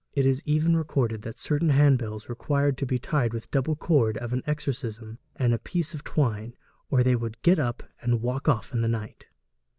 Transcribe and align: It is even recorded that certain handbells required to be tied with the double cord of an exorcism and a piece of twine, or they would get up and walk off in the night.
It 0.13 0.25
is 0.25 0.41
even 0.45 0.75
recorded 0.75 1.21
that 1.21 1.37
certain 1.37 1.69
handbells 1.69 2.27
required 2.27 2.75
to 2.79 2.87
be 2.87 2.97
tied 2.97 3.33
with 3.35 3.43
the 3.43 3.49
double 3.51 3.75
cord 3.75 4.17
of 4.17 4.33
an 4.33 4.41
exorcism 4.47 5.19
and 5.35 5.53
a 5.53 5.59
piece 5.59 5.93
of 5.93 6.03
twine, 6.03 6.55
or 6.89 7.03
they 7.03 7.15
would 7.15 7.39
get 7.43 7.59
up 7.59 7.83
and 8.01 8.19
walk 8.23 8.47
off 8.49 8.73
in 8.73 8.81
the 8.81 8.87
night. 8.87 9.27